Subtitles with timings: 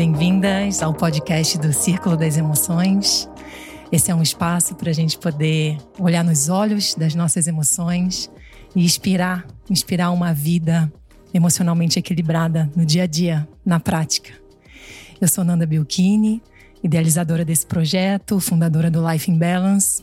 [0.00, 3.28] bem-vindas ao podcast do Círculo das Emoções.
[3.92, 8.30] Esse é um espaço para a gente poder olhar nos olhos das nossas emoções
[8.74, 10.90] e inspirar, inspirar uma vida
[11.34, 14.30] emocionalmente equilibrada no dia a dia, na prática.
[15.20, 16.42] Eu sou Nanda Bilkini,
[16.82, 20.02] idealizadora desse projeto, fundadora do Life in Balance,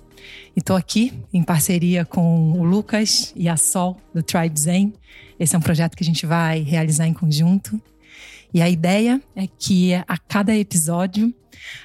[0.55, 4.93] e estou aqui em parceria com o Lucas e a Sol do Tribe Zen.
[5.39, 7.81] Esse é um projeto que a gente vai realizar em conjunto.
[8.53, 11.33] E a ideia é que a cada episódio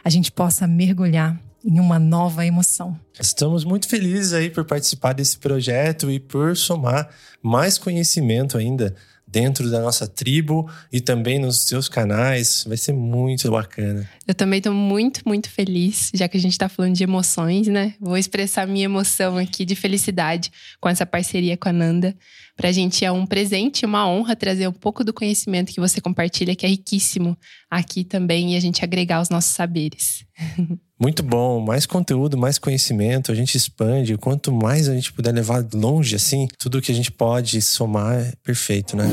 [0.05, 2.99] a gente possa mergulhar em uma nova emoção.
[3.19, 7.09] Estamos muito felizes aí por participar desse projeto e por somar
[7.43, 8.95] mais conhecimento ainda
[9.33, 12.65] dentro da nossa tribo e também nos seus canais.
[12.67, 14.09] Vai ser muito bacana.
[14.29, 17.95] Eu também estou muito, muito feliz, já que a gente está falando de emoções, né?
[17.99, 22.15] Vou expressar minha emoção aqui de felicidade com essa parceria com a Nanda.
[22.57, 26.01] Para a gente é um presente, uma honra trazer um pouco do conhecimento que você
[26.01, 27.37] compartilha, que é riquíssimo
[27.71, 30.25] aqui também, e a gente agregar os nossos saberes.
[31.01, 34.17] Muito bom, mais conteúdo, mais conhecimento, a gente expande.
[34.17, 38.33] Quanto mais a gente puder levar longe, assim, tudo que a gente pode somar é
[38.45, 39.07] perfeito, né?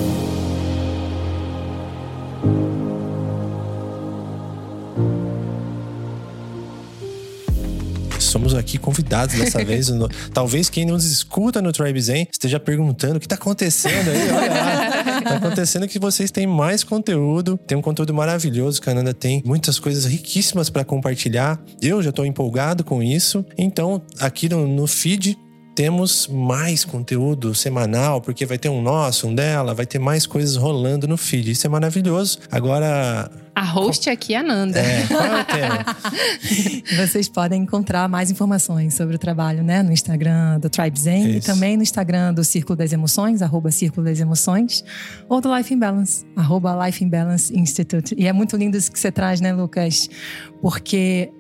[8.70, 9.90] Aqui convidados dessa vez.
[10.34, 14.32] Talvez quem nos escuta no Tribe Zen esteja perguntando o que está acontecendo aí.
[14.32, 15.22] Olha lá.
[15.22, 18.82] Tá acontecendo que vocês têm mais conteúdo, tem um conteúdo maravilhoso.
[18.82, 21.60] Cananda tem muitas coisas riquíssimas para compartilhar.
[21.82, 23.46] Eu já estou empolgado com isso.
[23.58, 25.38] Então, aqui no, no feed
[25.80, 30.58] temos mais conteúdo semanal, porque vai ter um nosso, um dela, vai ter mais coisas
[30.58, 31.52] rolando no feed.
[31.52, 32.40] Isso é maravilhoso.
[32.52, 33.32] Agora.
[33.56, 34.14] A host qual...
[34.14, 34.78] aqui é a Nanda.
[34.78, 35.86] É, qual é o tema?
[37.08, 39.82] Vocês podem encontrar mais informações sobre o trabalho, né?
[39.82, 44.06] No Instagram do Tribe Zen e também no Instagram do Círculo das Emoções, arroba Círculo
[44.06, 44.84] das Emoções,
[45.30, 48.14] ou do Life in Balance, arroba Life in Balance Institute.
[48.18, 50.10] E é muito lindo isso que você traz, né, Lucas?
[50.62, 51.32] Porque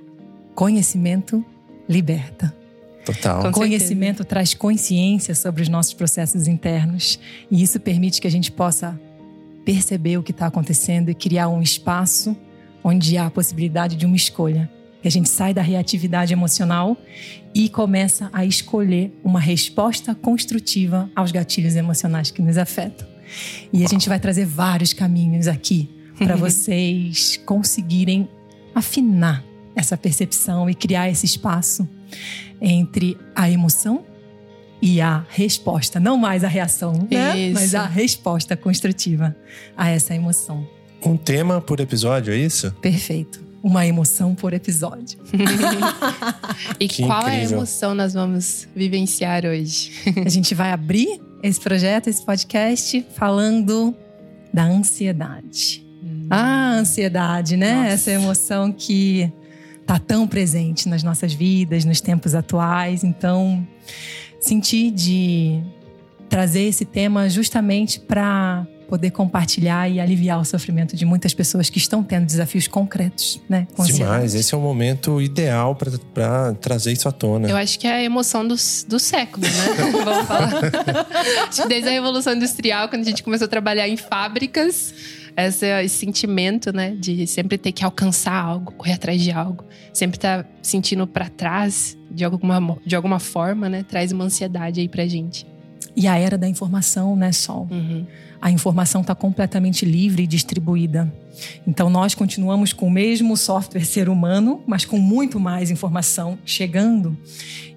[0.55, 1.43] conhecimento
[1.89, 2.57] liberta.
[3.13, 3.41] Total.
[3.43, 4.29] Com Conhecimento certeza.
[4.29, 8.99] traz consciência sobre os nossos processos internos e isso permite que a gente possa
[9.65, 12.35] perceber o que está acontecendo e criar um espaço
[12.83, 14.69] onde há a possibilidade de uma escolha.
[15.01, 16.97] Que a gente sai da reatividade emocional
[17.53, 23.07] e começa a escolher uma resposta construtiva aos gatilhos emocionais que nos afetam.
[23.71, 28.27] E a gente vai trazer vários caminhos aqui para vocês conseguirem
[28.75, 29.43] afinar
[29.75, 31.87] essa percepção e criar esse espaço
[32.61, 34.03] entre a emoção
[34.81, 37.51] e a resposta, não mais a reação, né?
[37.53, 39.35] mas a resposta construtiva
[39.75, 40.65] a essa emoção.
[41.05, 42.71] Um tema por episódio, é isso?
[42.81, 43.43] Perfeito.
[43.61, 45.19] Uma emoção por episódio.
[46.79, 47.39] e que qual incrível.
[47.39, 49.91] é a emoção nós vamos vivenciar hoje?
[50.25, 53.93] a gente vai abrir esse projeto, esse podcast, falando
[54.53, 55.85] da ansiedade.
[56.01, 56.27] Hum.
[56.29, 57.75] A ansiedade, né?
[57.75, 57.93] Nossa.
[57.93, 59.31] Essa emoção que
[59.89, 63.03] está tão presente nas nossas vidas, nos tempos atuais.
[63.03, 63.67] Então,
[64.39, 65.59] senti de
[66.29, 71.77] trazer esse tema justamente para poder compartilhar e aliviar o sofrimento de muitas pessoas que
[71.77, 73.67] estão tendo desafios concretos, né?
[73.85, 77.47] Demais, esse é o momento ideal para trazer isso à tona.
[77.47, 78.55] Eu acho que é a emoção do,
[78.87, 79.91] do século, né?
[80.03, 80.51] Vamos falar.
[81.47, 84.93] acho que desde a Revolução Industrial, quando a gente começou a trabalhar em fábricas,
[85.35, 89.63] esse, esse sentimento, né, de sempre ter que alcançar algo, correr atrás de algo,
[89.93, 94.79] sempre estar tá sentindo para trás de alguma, de alguma forma, né, traz uma ansiedade
[94.79, 95.45] aí pra gente.
[95.95, 97.67] E a era da informação, né, Sol?
[97.69, 98.05] Uhum.
[98.41, 101.13] A informação está completamente livre e distribuída.
[101.67, 107.17] Então, nós continuamos com o mesmo software ser humano, mas com muito mais informação chegando.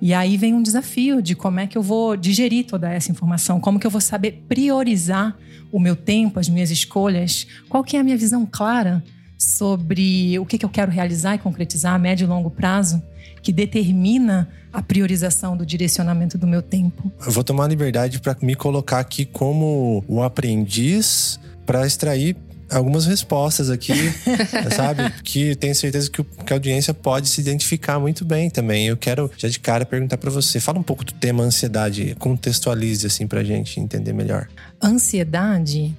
[0.00, 3.60] E aí vem um desafio de como é que eu vou digerir toda essa informação,
[3.60, 5.36] como que eu vou saber priorizar
[5.72, 9.02] o meu tempo, as minhas escolhas, qual que é a minha visão clara
[9.38, 13.02] sobre o que, que eu quero realizar e concretizar a médio e longo prazo,
[13.42, 17.10] que determina a priorização do direcionamento do meu tempo.
[17.24, 22.36] Eu vou tomar liberdade para me colocar aqui como o aprendiz para extrair
[22.72, 23.92] algumas respostas aqui,
[24.74, 25.10] sabe?
[25.22, 28.86] Que tenho certeza que, que, a audiência pode se identificar muito bem também.
[28.86, 33.06] Eu quero já de cara perguntar para você, fala um pouco do tema ansiedade, contextualize
[33.06, 34.48] assim pra gente entender melhor.
[34.82, 35.96] Ansiedade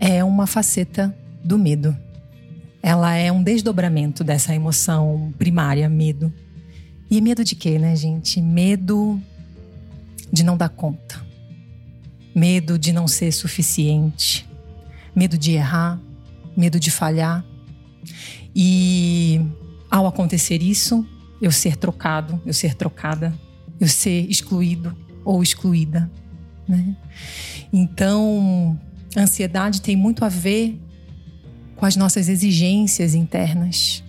[0.00, 1.96] é uma faceta do medo.
[2.82, 6.32] Ela é um desdobramento dessa emoção primária, medo.
[7.10, 8.40] E medo de quê, né, gente?
[8.40, 9.20] Medo
[10.32, 11.24] de não dar conta.
[12.34, 14.46] Medo de não ser suficiente
[15.14, 16.00] medo de errar,
[16.56, 17.44] medo de falhar.
[18.54, 19.40] E
[19.90, 21.06] ao acontecer isso,
[21.40, 23.34] eu ser trocado, eu ser trocada,
[23.80, 26.10] eu ser excluído ou excluída.
[26.68, 26.96] Né?
[27.72, 28.78] Então,
[29.16, 30.78] ansiedade tem muito a ver
[31.76, 34.02] com as nossas exigências internas,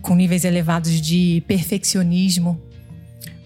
[0.00, 2.60] com níveis elevados de perfeccionismo,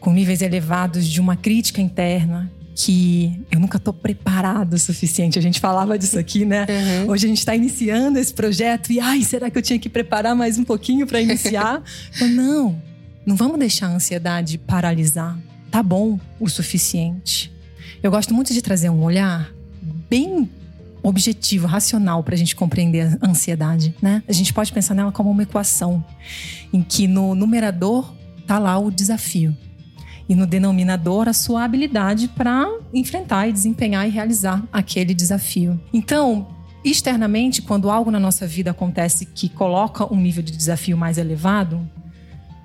[0.00, 5.38] com níveis elevados de uma crítica interna, que eu nunca estou preparado o suficiente.
[5.38, 6.66] A gente falava disso aqui, né?
[6.68, 7.10] Uhum.
[7.10, 10.36] Hoje a gente está iniciando esse projeto e, ai, será que eu tinha que preparar
[10.36, 11.82] mais um pouquinho para iniciar?
[12.14, 12.82] então, não,
[13.24, 15.38] não vamos deixar a ansiedade paralisar.
[15.70, 17.50] Tá bom o suficiente.
[18.02, 19.50] Eu gosto muito de trazer um olhar
[20.10, 20.48] bem
[21.02, 24.22] objetivo, racional para a gente compreender a ansiedade, né?
[24.28, 26.04] A gente pode pensar nela como uma equação
[26.70, 28.14] em que no numerador
[28.46, 29.56] tá lá o desafio
[30.28, 35.80] e no denominador a sua habilidade para enfrentar e desempenhar e realizar aquele desafio.
[35.92, 36.48] Então,
[36.84, 41.88] externamente, quando algo na nossa vida acontece que coloca um nível de desafio mais elevado,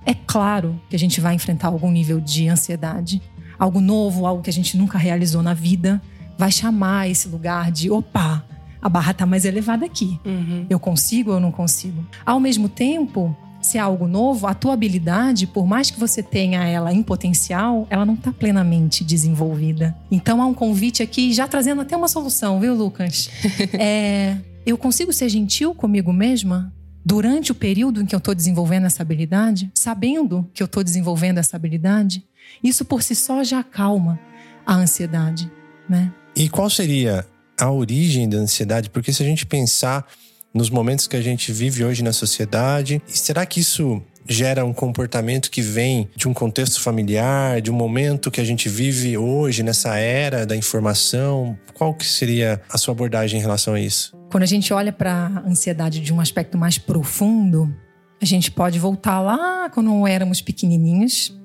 [0.06, 3.22] é claro que a gente vai enfrentar algum nível de ansiedade,
[3.60, 6.02] algo novo, algo que a gente nunca realizou na vida,
[6.38, 8.44] vai chamar esse lugar de opa,
[8.81, 10.19] a barra está mais elevada aqui.
[10.25, 10.66] Uhum.
[10.68, 12.04] Eu consigo ou não consigo?
[12.25, 16.63] Ao mesmo tempo, se é algo novo, a tua habilidade, por mais que você tenha
[16.66, 19.96] ela em potencial, ela não está plenamente desenvolvida.
[20.10, 23.30] Então há um convite aqui, já trazendo até uma solução, viu, Lucas?
[23.78, 26.74] é, eu consigo ser gentil comigo mesma?
[27.04, 31.40] Durante o período em que eu estou desenvolvendo essa habilidade, sabendo que eu estou desenvolvendo
[31.40, 32.24] essa habilidade,
[32.63, 34.19] isso por si só já acalma
[34.66, 35.52] a ansiedade,
[35.90, 36.12] né?
[36.36, 37.25] E qual seria
[37.60, 38.90] a origem da ansiedade?
[38.90, 40.06] Porque se a gente pensar
[40.53, 43.01] nos momentos que a gente vive hoje na sociedade.
[43.07, 47.74] E será que isso gera um comportamento que vem de um contexto familiar, de um
[47.74, 51.57] momento que a gente vive hoje nessa era da informação?
[51.74, 54.15] Qual que seria a sua abordagem em relação a isso?
[54.30, 57.74] Quando a gente olha para a ansiedade de um aspecto mais profundo,
[58.21, 61.36] a gente pode voltar lá quando éramos pequenininhos.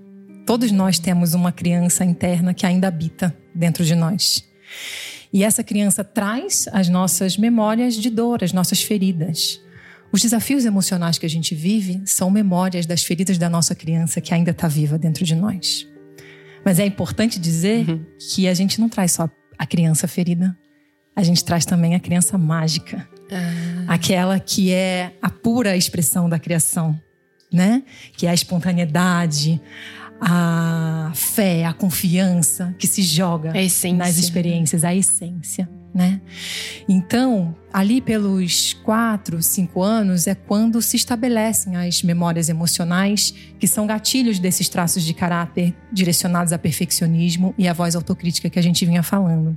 [0.44, 4.44] Todos nós temos uma criança interna que ainda habita dentro de nós.
[5.32, 9.60] E essa criança traz as nossas memórias de dor, as nossas feridas.
[10.12, 14.32] Os desafios emocionais que a gente vive são memórias das feridas da nossa criança que
[14.32, 15.86] ainda está viva dentro de nós.
[16.64, 18.04] Mas é importante dizer uhum.
[18.18, 19.28] que a gente não traz só
[19.58, 20.56] a criança ferida,
[21.14, 23.08] a gente traz também a criança mágica.
[23.30, 23.94] Ah.
[23.94, 26.98] Aquela que é a pura expressão da criação,
[27.52, 27.82] né?
[28.16, 29.60] Que é a espontaneidade,
[30.20, 36.20] a fé, a confiança que se joga nas experiências, a essência, né?
[36.88, 43.86] Então, ali pelos quatro, cinco anos é quando se estabelecem as memórias emocionais, que são
[43.86, 48.84] gatilhos desses traços de caráter direcionados a perfeccionismo e a voz autocrítica que a gente
[48.84, 49.56] vinha falando.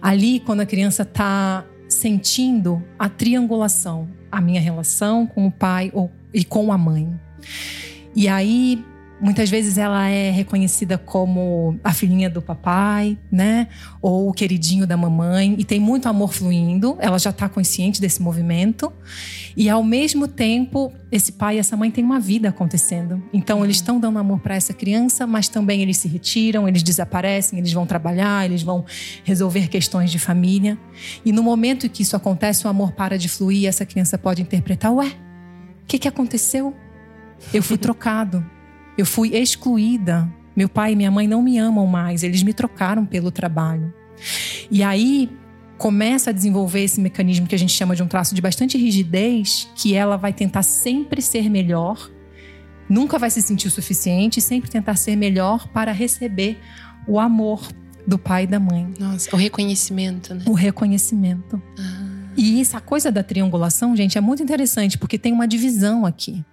[0.00, 6.10] Ali, quando a criança está sentindo a triangulação, a minha relação com o pai ou,
[6.32, 7.08] e com a mãe.
[8.14, 8.84] E aí
[9.20, 13.68] Muitas vezes ela é reconhecida como a filhinha do papai, né?
[14.02, 15.54] Ou o queridinho da mamãe.
[15.56, 16.96] E tem muito amor fluindo.
[17.00, 18.92] Ela já está consciente desse movimento.
[19.56, 23.22] E ao mesmo tempo, esse pai e essa mãe têm uma vida acontecendo.
[23.32, 27.58] Então eles estão dando amor para essa criança, mas também eles se retiram, eles desaparecem,
[27.58, 28.84] eles vão trabalhar, eles vão
[29.22, 30.76] resolver questões de família.
[31.24, 34.42] E no momento que isso acontece, o amor para de fluir e essa criança pode
[34.42, 36.74] interpretar: ué, o que, que aconteceu?
[37.52, 38.44] Eu fui trocado.
[38.96, 40.30] Eu fui excluída.
[40.56, 43.92] Meu pai e minha mãe não me amam mais, eles me trocaram pelo trabalho.
[44.70, 45.28] E aí
[45.76, 49.68] começa a desenvolver esse mecanismo que a gente chama de um traço de bastante rigidez,
[49.74, 52.10] que ela vai tentar sempre ser melhor,
[52.88, 56.60] nunca vai se sentir o suficiente, sempre tentar ser melhor para receber
[57.06, 57.66] o amor
[58.06, 58.92] do pai e da mãe.
[58.98, 60.44] Nossa, o reconhecimento, né?
[60.46, 61.60] O reconhecimento.
[61.78, 62.04] Ah.
[62.36, 66.44] E essa coisa da triangulação, gente, é muito interessante, porque tem uma divisão aqui.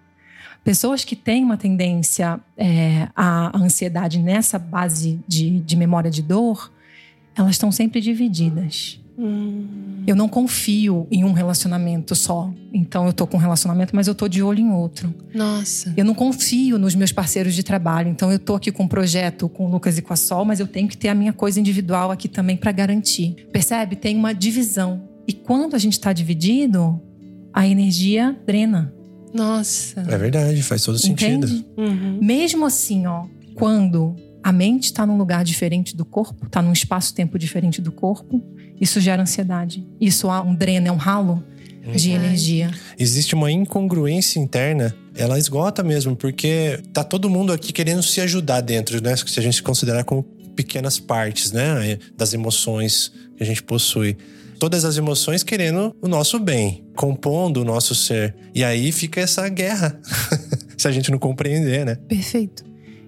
[0.63, 6.71] Pessoas que têm uma tendência é, à ansiedade nessa base de, de memória de dor,
[7.35, 9.01] elas estão sempre divididas.
[9.17, 10.03] Hum.
[10.07, 12.51] Eu não confio em um relacionamento só.
[12.73, 15.13] Então eu tô com um relacionamento, mas eu tô de olho em outro.
[15.33, 15.93] Nossa.
[15.95, 18.09] Eu não confio nos meus parceiros de trabalho.
[18.09, 20.59] Então eu tô aqui com um projeto com o Lucas e com a Sol, mas
[20.59, 23.47] eu tenho que ter a minha coisa individual aqui também para garantir.
[23.51, 23.95] Percebe?
[23.95, 25.07] Tem uma divisão.
[25.27, 26.99] E quando a gente está dividido,
[27.53, 28.93] a energia drena.
[29.33, 30.01] Nossa.
[30.01, 31.47] É verdade, faz todo sentido.
[31.77, 32.19] Uhum.
[32.21, 37.37] Mesmo assim, ó, quando a mente está num lugar diferente do corpo, está num espaço-tempo
[37.37, 38.43] diferente do corpo,
[38.79, 39.85] isso gera ansiedade.
[39.99, 41.43] Isso há um dreno, é um ralo
[41.95, 42.71] de energia.
[42.97, 44.95] Existe uma incongruência interna.
[45.15, 49.15] Ela esgota mesmo, porque tá todo mundo aqui querendo se ajudar dentro, né?
[49.15, 50.23] Se a gente considerar como
[50.55, 51.97] pequenas partes, né?
[52.15, 54.17] Das emoções que a gente possui
[54.61, 58.35] todas as emoções querendo o nosso bem, compondo o nosso ser.
[58.53, 59.99] E aí fica essa guerra,
[60.77, 61.95] se a gente não compreender, né?
[61.95, 62.63] Perfeito.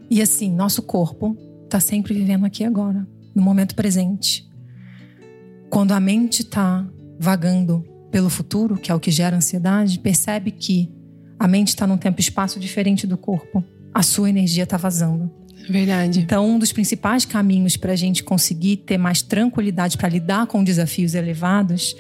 [0.10, 4.50] E assim, nosso corpo está sempre vivendo aqui agora, no momento presente.
[5.70, 6.88] Quando a mente está
[7.20, 10.92] vagando pelo futuro, que é o que gera ansiedade, percebe que
[11.38, 13.64] a mente está num tempo e espaço diferente do corpo.
[13.94, 15.32] A sua energia está vazando.
[15.70, 16.20] Verdade.
[16.20, 20.63] Então, um dos principais caminhos para a gente conseguir ter mais tranquilidade para lidar com
[20.63, 21.96] desafios elevados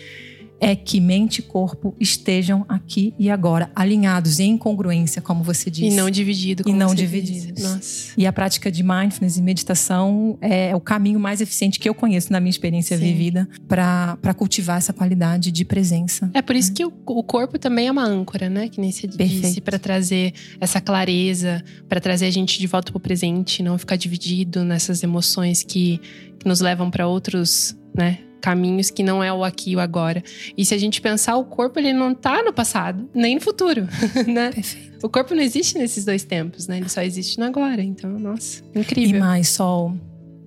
[0.63, 5.87] é que mente e corpo estejam aqui e agora, alinhados em congruência, como você disse.
[5.87, 6.63] E não dividido.
[6.65, 7.51] E não divididos.
[7.53, 7.67] disse.
[7.67, 8.13] Nossa.
[8.15, 12.31] E a prática de mindfulness e meditação é o caminho mais eficiente que eu conheço
[12.31, 13.03] na minha experiência Sim.
[13.03, 16.31] vivida para cultivar essa qualidade de presença.
[16.33, 18.69] É por isso que o, o corpo também é uma âncora, né?
[18.69, 19.61] Que nem você disse, Perfeito.
[19.63, 24.63] para trazer essa clareza, para trazer a gente de volta pro presente, não ficar dividido
[24.63, 25.99] nessas emoções que,
[26.39, 28.19] que nos levam para outros, né?
[28.43, 30.21] Caminhos que não é o aqui e o agora.
[30.57, 33.87] E se a gente pensar, o corpo ele não tá no passado, nem no futuro,
[34.27, 34.51] né?
[34.51, 35.05] Perfeito.
[35.05, 36.75] O corpo não existe nesses dois tempos, né?
[36.75, 37.81] Ele só existe no agora.
[37.81, 39.21] Então, nossa, E incrível.
[39.21, 39.95] mais, Sol,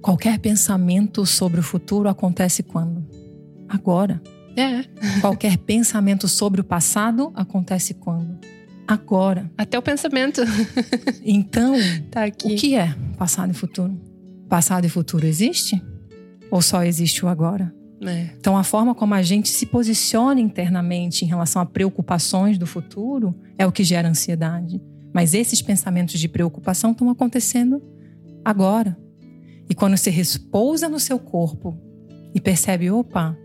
[0.03, 3.03] qualquer pensamento sobre o futuro acontece quando?
[3.67, 4.21] Agora.
[4.55, 4.85] É,
[5.23, 8.39] Qualquer pensamento sobre o passado acontece quando?
[8.87, 9.51] Agora.
[9.57, 10.43] até o pensamento
[11.25, 11.75] Então,
[12.11, 12.53] tá aqui.
[12.53, 13.99] o que é passado e futuro?
[14.51, 15.83] Passado e futuro existe?
[16.51, 17.75] Ou só existe o agora?
[18.03, 18.31] É.
[18.39, 23.35] Então, a forma como a gente se posiciona internamente em relação a preocupações do futuro
[23.57, 24.81] é o que gera ansiedade.
[25.15, 27.83] Mas esses pensamentos de preocupação estão acontecendo
[28.45, 28.97] agora.
[29.69, 31.77] E quando você repousa no seu corpo
[32.35, 33.37] e percebe, opa,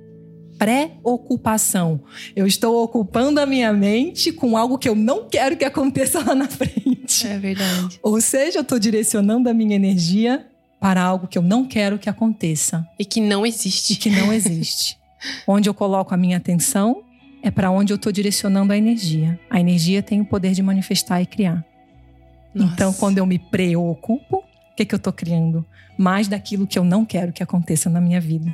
[0.58, 2.03] preocupação.
[2.36, 6.36] Eu estou ocupando a minha mente com algo que eu não quero que aconteça lá
[6.36, 7.25] na frente.
[7.25, 8.00] É verdade.
[8.03, 10.46] Ou seja, eu estou direcionando a minha energia
[10.81, 13.95] para algo que eu não quero que aconteça E que não e existe.
[13.97, 14.97] que não existe.
[15.47, 17.03] onde eu coloco a minha atenção
[17.43, 19.39] é para onde eu estou direcionando a energia.
[19.47, 21.63] A energia tem o poder de manifestar e criar.
[22.55, 23.00] Então, Nossa.
[23.00, 25.63] quando eu me preocupo, o que, que eu estou criando?
[25.97, 28.53] Mais daquilo que eu não quero que aconteça na minha vida.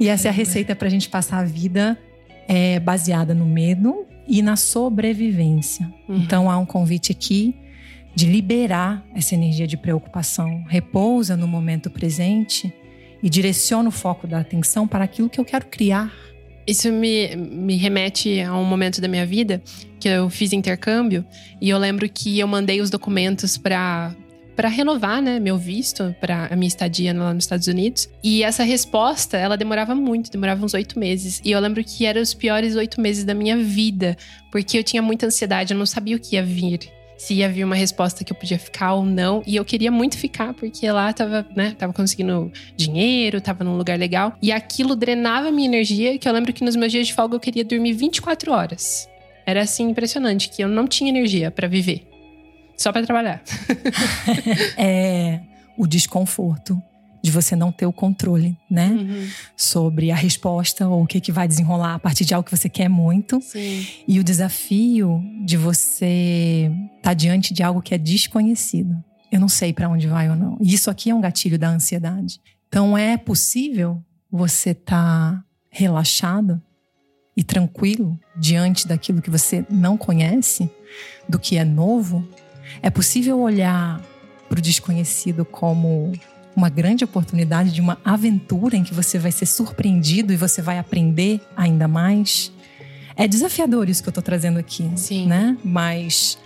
[0.00, 1.98] E essa é a receita para a gente passar a vida
[2.48, 5.90] é, baseada no medo e na sobrevivência.
[6.08, 6.16] Uhum.
[6.16, 7.54] Então, há um convite aqui
[8.16, 10.64] de liberar essa energia de preocupação.
[10.66, 12.72] Repousa no momento presente
[13.22, 16.10] e direciona o foco da atenção para aquilo que eu quero criar.
[16.66, 19.62] Isso me, me remete a um momento da minha vida
[20.00, 21.26] que eu fiz intercâmbio
[21.60, 24.16] e eu lembro que eu mandei os documentos para
[24.56, 28.08] para renovar, né, meu visto para a minha estadia lá nos Estados Unidos.
[28.24, 31.42] E essa resposta, ela demorava muito, demorava uns oito meses.
[31.44, 34.16] E eu lembro que eram os piores oito meses da minha vida,
[34.50, 36.95] porque eu tinha muita ansiedade, eu não sabia o que ia vir.
[37.16, 39.42] Se ia vir uma resposta que eu podia ficar ou não.
[39.46, 43.98] E eu queria muito ficar, porque lá tava, né, tava conseguindo dinheiro, tava num lugar
[43.98, 44.36] legal.
[44.42, 47.40] E aquilo drenava minha energia, que eu lembro que nos meus dias de folga eu
[47.40, 49.08] queria dormir 24 horas.
[49.46, 52.06] Era assim impressionante, que eu não tinha energia para viver.
[52.76, 53.42] Só para trabalhar.
[54.76, 55.40] É
[55.76, 56.82] o desconforto
[57.26, 58.88] de você não ter o controle, né?
[58.88, 59.28] Uhum.
[59.56, 62.68] Sobre a resposta ou o que, que vai desenrolar a partir de algo que você
[62.68, 63.40] quer muito.
[63.40, 63.84] Sim.
[64.06, 68.96] E o desafio de você estar diante de algo que é desconhecido.
[69.30, 70.56] Eu não sei para onde vai ou não.
[70.60, 72.40] E isso aqui é um gatilho da ansiedade.
[72.68, 76.62] Então é possível você estar relaxado
[77.36, 80.70] e tranquilo diante daquilo que você não conhece,
[81.28, 82.26] do que é novo.
[82.80, 84.00] É possível olhar
[84.48, 86.12] para o desconhecido como
[86.56, 90.78] uma grande oportunidade de uma aventura em que você vai ser surpreendido e você vai
[90.78, 92.50] aprender ainda mais.
[93.14, 95.26] É desafiador isso que eu tô trazendo aqui, Sim.
[95.26, 95.56] né?
[95.62, 96.38] Mas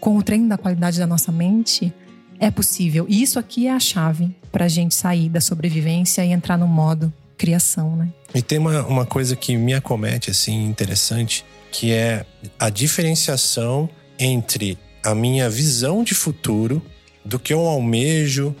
[0.00, 1.92] com o treino da qualidade da nossa mente,
[2.38, 3.04] é possível.
[3.08, 7.12] E isso aqui é a chave pra gente sair da sobrevivência e entrar no modo
[7.36, 8.08] criação, né?
[8.34, 12.24] E tem uma, uma coisa que me acomete, assim, interessante, que é
[12.58, 16.82] a diferenciação entre a minha visão de futuro,
[17.24, 18.54] do que eu almejo,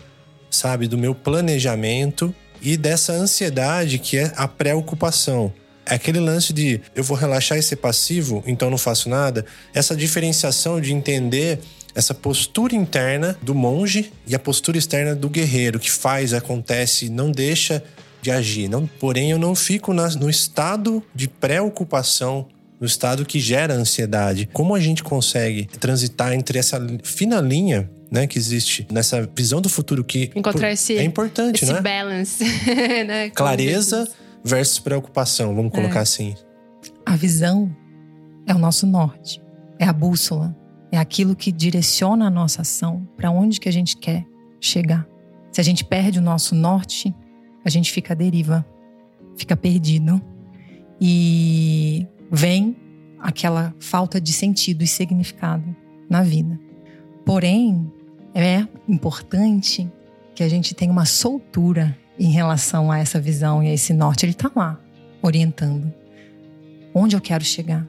[0.50, 5.52] sabe, do meu planejamento e dessa ansiedade que é a preocupação.
[5.86, 9.44] É aquele lance de eu vou relaxar e ser passivo, então não faço nada.
[9.74, 11.58] Essa diferenciação de entender
[11.94, 17.32] essa postura interna do monge e a postura externa do guerreiro, que faz, acontece, não
[17.32, 17.82] deixa
[18.22, 18.68] de agir.
[18.68, 22.46] Não, porém, eu não fico no estado de preocupação,
[22.78, 24.48] no estado que gera ansiedade.
[24.52, 29.68] Como a gente consegue transitar entre essa fina linha né, que existe nessa visão do
[29.68, 31.80] futuro que Encontrar por- esse- é importante, Esse né?
[31.80, 32.44] balance,
[33.06, 33.30] né?
[33.30, 34.08] Clareza
[34.44, 36.34] versus preocupação, vamos colocar assim.
[37.06, 37.74] A visão
[38.46, 39.40] é o nosso norte,
[39.78, 40.56] é a bússola,
[40.90, 44.24] é aquilo que direciona a nossa ação para onde que a gente quer
[44.60, 45.06] chegar.
[45.52, 47.14] Se a gente perde o nosso norte,
[47.64, 48.64] a gente fica à deriva,
[49.36, 50.20] fica perdido
[51.00, 52.76] e vem
[53.20, 55.64] aquela falta de sentido e significado
[56.08, 56.58] na vida.
[57.24, 57.90] Porém,
[58.34, 59.90] é importante
[60.34, 64.24] que a gente tenha uma soltura em relação a essa visão e a esse norte.
[64.24, 64.78] Ele está lá,
[65.22, 65.92] orientando.
[66.94, 67.86] onde eu quero chegar,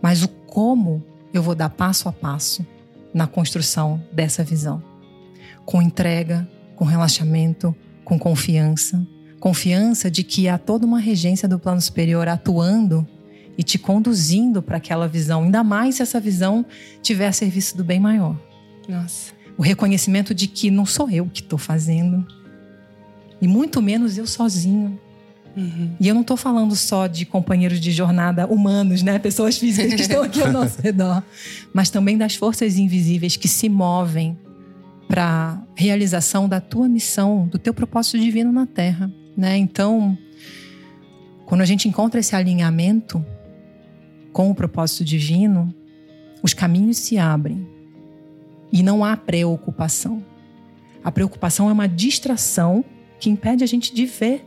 [0.00, 2.66] mas o como eu vou dar passo a passo
[3.12, 4.82] na construção dessa visão.
[5.64, 9.06] Com entrega, com relaxamento, com confiança.
[9.38, 13.06] Confiança de que há toda uma regência do plano superior atuando
[13.58, 16.64] e te conduzindo para aquela visão, ainda mais se essa visão
[17.02, 18.38] tiver a serviço do bem maior.
[18.88, 19.35] Nossa.
[19.56, 22.26] O reconhecimento de que não sou eu que estou fazendo,
[23.40, 24.98] e muito menos eu sozinho.
[25.56, 25.90] Uhum.
[25.98, 29.18] E eu não estou falando só de companheiros de jornada humanos, né?
[29.18, 31.22] Pessoas físicas que estão aqui ao nosso redor,
[31.72, 34.38] mas também das forças invisíveis que se movem
[35.08, 39.56] para realização da tua missão, do teu propósito divino na Terra, né?
[39.56, 40.18] Então,
[41.46, 43.24] quando a gente encontra esse alinhamento
[44.32, 45.74] com o propósito divino,
[46.42, 47.66] os caminhos se abrem
[48.76, 50.22] e não há preocupação.
[51.02, 52.84] A preocupação é uma distração
[53.18, 54.44] que impede a gente de ver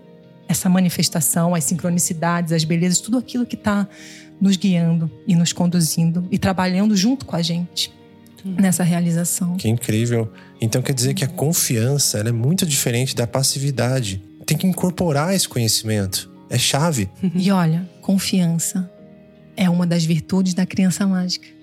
[0.47, 3.87] essa manifestação, as sincronicidades, as belezas, tudo aquilo que está
[4.39, 7.91] nos guiando e nos conduzindo e trabalhando junto com a gente
[8.45, 9.57] nessa realização.
[9.57, 10.31] Que incrível.
[10.61, 14.21] Então quer dizer que a confiança é muito diferente da passividade.
[14.45, 16.31] Tem que incorporar esse conhecimento.
[16.51, 17.09] É chave.
[17.35, 18.89] E olha, confiança
[19.57, 21.58] é uma das virtudes da criança mágica.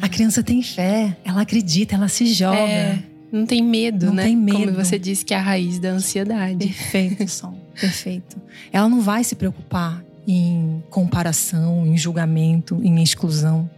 [0.00, 2.58] A criança tem fé, ela acredita, ela se joga.
[2.58, 3.02] É.
[3.30, 4.24] Não tem medo, não né?
[4.24, 4.58] Tem medo.
[4.58, 6.66] Como você disse que é a raiz da ansiedade.
[6.66, 7.56] Perfeito, Som.
[7.78, 8.40] Perfeito.
[8.72, 13.70] Ela não vai se preocupar em comparação, em julgamento, em exclusão.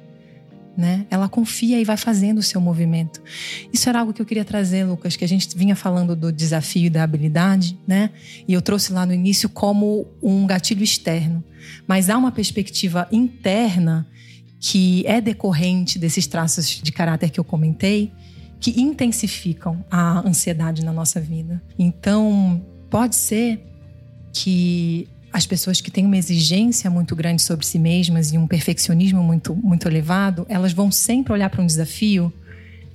[0.74, 1.06] Né?
[1.10, 3.22] Ela confia e vai fazendo o seu movimento.
[3.70, 6.86] Isso era algo que eu queria trazer, Lucas, que a gente vinha falando do desafio
[6.86, 8.08] e da habilidade, né?
[8.48, 11.44] E eu trouxe lá no início como um gatilho externo.
[11.86, 14.08] Mas há uma perspectiva interna
[14.64, 18.12] que é decorrente desses traços de caráter que eu comentei,
[18.60, 21.60] que intensificam a ansiedade na nossa vida.
[21.76, 23.60] Então, pode ser
[24.32, 29.20] que as pessoas que têm uma exigência muito grande sobre si mesmas e um perfeccionismo
[29.20, 32.32] muito, muito elevado, elas vão sempre olhar para um desafio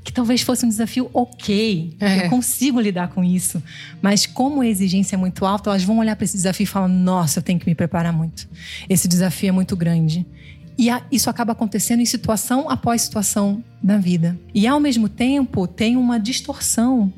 [0.06, 2.28] que talvez fosse um desafio ok, é.
[2.28, 3.62] eu consigo lidar com isso.
[4.02, 6.88] Mas como a exigência é muito alta, elas vão olhar para esse desafio e falar:
[6.88, 8.48] nossa, eu tenho que me preparar muito.
[8.88, 10.26] Esse desafio é muito grande.
[10.78, 14.38] E isso acaba acontecendo em situação após situação na vida.
[14.54, 17.12] E ao mesmo tempo, tem uma distorção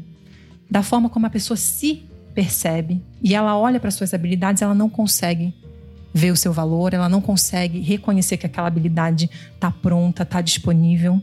[0.69, 3.01] da forma como a pessoa se percebe.
[3.21, 5.53] E ela olha para suas habilidades, ela não consegue
[6.13, 11.21] ver o seu valor, ela não consegue reconhecer que aquela habilidade está pronta, está disponível.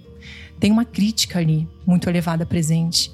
[0.61, 3.11] Tem uma crítica ali muito elevada presente.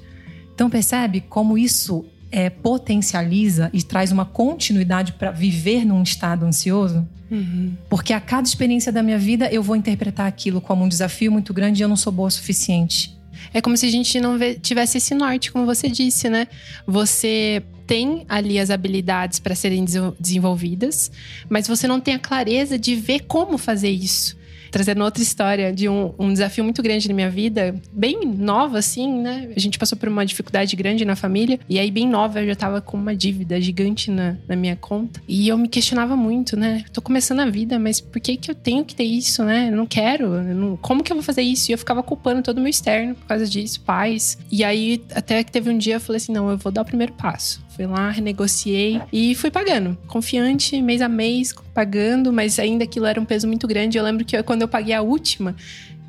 [0.53, 7.07] Então percebe como isso é, potencializa e traz uma continuidade para viver num estado ansioso?
[7.33, 7.73] Uhum.
[7.89, 11.51] Porque a cada experiência da minha vida eu vou interpretar aquilo como um desafio muito
[11.51, 13.17] grande e eu não sou boa o suficiente.
[13.51, 16.47] É como se a gente não tivesse esse norte, como você disse, né?
[16.85, 19.83] Você tem ali as habilidades para serem
[20.19, 21.11] desenvolvidas,
[21.49, 24.37] mas você não tem a clareza de ver como fazer isso
[24.73, 29.21] trazendo outra história de um, um, desafio muito grande na minha vida, bem nova, assim,
[29.21, 29.49] né?
[29.55, 32.55] A gente passou por uma dificuldade grande na família, e aí, bem nova, eu já
[32.55, 35.21] tava com uma dívida gigante na, na minha conta.
[35.27, 36.83] E eu me questionava muito, né?
[36.91, 39.69] Tô começando a vida, mas por que que eu tenho que ter isso, né?
[39.71, 40.33] Eu não quero.
[40.33, 41.69] Eu não, como que eu vou fazer isso?
[41.69, 44.39] E eu ficava culpando todo o meu externo por causa disso, pais.
[44.51, 46.85] E aí, até que teve um dia, eu falei assim: não, eu vou dar o
[46.85, 47.62] primeiro passo.
[47.75, 49.97] Fui lá, renegociei e fui pagando.
[50.07, 53.97] Confiante, mês a mês, pagando, mas ainda aquilo era um peso muito grande.
[53.97, 55.55] Eu lembro que quando eu paguei a última,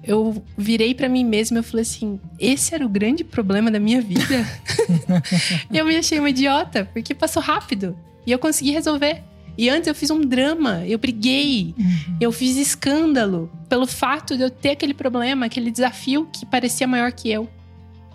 [0.07, 4.03] eu virei para mim mesma e falei assim: esse era o grande problema da minha
[4.03, 4.47] vida.
[5.73, 7.97] eu me achei uma idiota, porque passou rápido
[8.27, 9.23] e eu consegui resolver.
[9.57, 12.17] E antes eu fiz um drama, eu briguei, uhum.
[12.21, 17.13] eu fiz escândalo pelo fato de eu ter aquele problema, aquele desafio que parecia maior
[17.13, 17.49] que eu.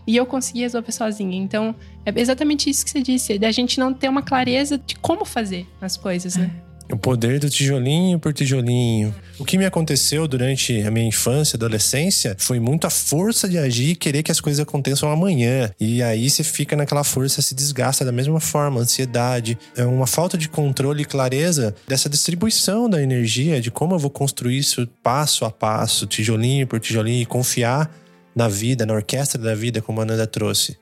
[0.09, 1.37] E eu consegui resolver sozinha.
[1.37, 5.23] Então, é exatamente isso que você disse, da gente não ter uma clareza de como
[5.23, 6.49] fazer as coisas, né?
[6.91, 9.13] O poder do tijolinho por tijolinho.
[9.37, 13.91] O que me aconteceu durante a minha infância, adolescência, foi muito a força de agir
[13.91, 15.69] e querer que as coisas aconteçam amanhã.
[15.79, 20.35] E aí você fica naquela força, se desgasta da mesma forma, ansiedade, é uma falta
[20.35, 25.45] de controle e clareza dessa distribuição da energia, de como eu vou construir isso passo
[25.45, 27.91] a passo, tijolinho por tijolinho, e confiar
[28.39, 30.77] na vida, na orquestra da vida, como a Nanda trouxe.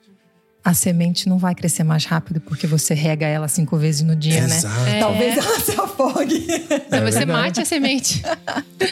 [0.62, 4.46] A semente não vai crescer mais rápido porque você rega ela cinco vezes no dia,
[4.46, 4.56] né?
[4.56, 4.80] Exato.
[4.82, 4.96] né?
[4.96, 5.00] É.
[5.00, 6.46] Talvez ela se afogue.
[6.90, 8.22] É você mate a semente.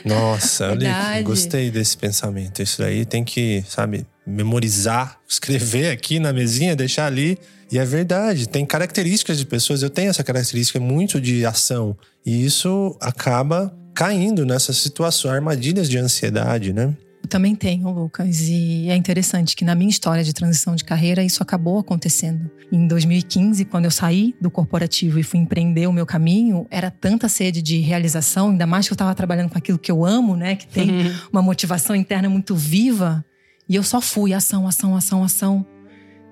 [0.05, 2.61] Nossa, olha, gostei desse pensamento.
[2.61, 7.38] Isso aí tem que, sabe, memorizar, escrever aqui na mesinha, deixar ali.
[7.70, 9.83] E é verdade, tem características de pessoas.
[9.83, 11.96] Eu tenho essa característica muito de ação.
[12.24, 16.92] E isso acaba caindo nessas situações, armadilhas de ansiedade, né?
[17.27, 18.49] Também tenho, Lucas.
[18.49, 22.51] E é interessante que na minha história de transição de carreira, isso acabou acontecendo.
[22.71, 27.29] Em 2015, quando eu saí do corporativo e fui empreender o meu caminho, era tanta
[27.29, 30.57] sede de realização, ainda mais que eu estava trabalhando com aquilo que eu amo, né?
[30.57, 31.15] Que tem uhum.
[31.33, 33.25] uma motivação interna muito viva.
[33.69, 35.67] E eu só fui ação, ação, ação, ação.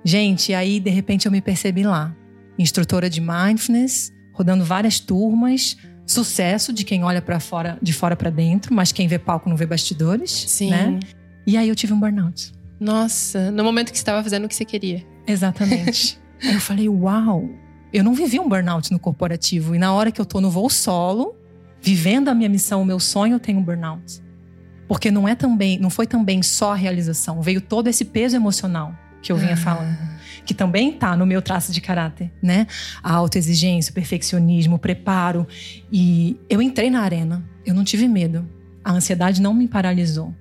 [0.04, 2.14] Gente, aí de repente eu me percebi lá,
[2.58, 8.30] instrutora de mindfulness, rodando várias turmas, sucesso de quem olha para fora, de fora para
[8.30, 10.70] dentro, mas quem vê palco não vê bastidores, Sim.
[10.70, 11.00] né?
[11.46, 12.52] E aí eu tive um burnout.
[12.78, 15.04] Nossa, no momento que você estava fazendo o que você queria.
[15.26, 16.18] Exatamente.
[16.42, 17.48] aí eu falei, uau,
[17.92, 20.68] eu não vivi um burnout no corporativo e na hora que eu tô no voo
[20.68, 21.34] solo,
[21.80, 24.22] vivendo a minha missão, o meu sonho, eu tenho um burnout.
[24.86, 28.94] Porque não é também, não foi também só a realização, veio todo esse peso emocional
[29.22, 29.56] que eu vinha ah.
[29.56, 30.13] falando
[30.44, 32.66] que também está no meu traço de caráter, né?
[33.02, 35.46] A autoexigência, o perfeccionismo, o preparo.
[35.90, 38.48] E eu entrei na arena, eu não tive medo.
[38.84, 40.34] A ansiedade não me paralisou.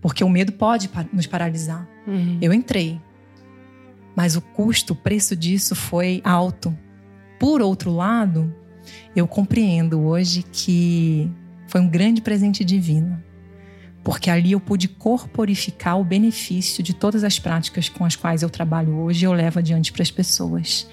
[0.00, 1.88] Porque o medo pode nos paralisar.
[2.06, 2.38] Uhum.
[2.42, 3.00] Eu entrei.
[4.16, 6.76] Mas o custo, o preço disso foi alto.
[7.38, 8.54] Por outro lado,
[9.14, 11.30] eu compreendo hoje que
[11.68, 13.22] foi um grande presente divino
[14.04, 18.50] porque ali eu pude corporificar o benefício de todas as práticas com as quais eu
[18.50, 20.86] trabalho hoje e eu levo adiante para as pessoas.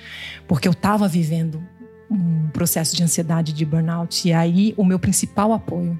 [0.47, 1.61] Porque eu estava vivendo
[2.09, 5.99] um processo de ansiedade, de burnout, e aí o meu principal apoio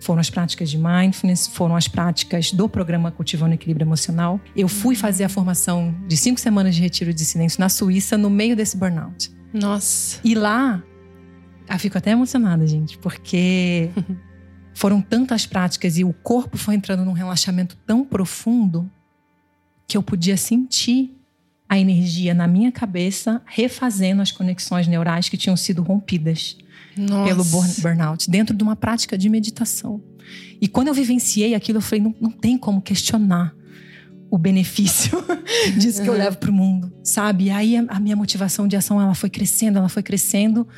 [0.00, 4.40] foram as práticas de mindfulness, foram as práticas do programa Cultivando Equilíbrio Emocional.
[4.54, 8.30] Eu fui fazer a formação de cinco semanas de retiro de silêncio na Suíça no
[8.30, 9.30] meio desse burnout.
[9.52, 10.20] Nossa.
[10.22, 10.82] E lá,
[11.68, 13.90] eu fico até emocionada, gente, porque
[14.78, 18.88] Foram tantas práticas e o corpo foi entrando num relaxamento tão profundo
[19.88, 21.18] que eu podia sentir
[21.68, 26.56] a energia na minha cabeça refazendo as conexões neurais que tinham sido rompidas
[26.96, 27.24] Nossa.
[27.24, 27.44] pelo
[27.82, 30.00] burnout, dentro de uma prática de meditação.
[30.60, 33.52] E quando eu vivenciei aquilo, eu falei: não, não tem como questionar
[34.30, 35.18] o benefício
[35.76, 37.46] disso que eu levo para o mundo, sabe?
[37.46, 40.68] E aí a minha motivação de ação ela foi crescendo, ela foi crescendo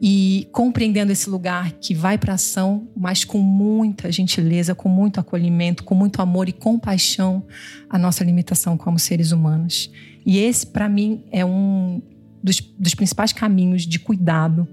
[0.00, 5.84] e compreendendo esse lugar que vai para ação, mas com muita gentileza, com muito acolhimento,
[5.84, 7.44] com muito amor e compaixão
[7.88, 9.90] a nossa limitação como seres humanos.
[10.24, 12.00] E esse, para mim, é um
[12.42, 14.66] dos, dos principais caminhos de cuidado